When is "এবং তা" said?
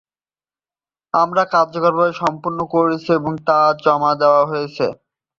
3.19-3.59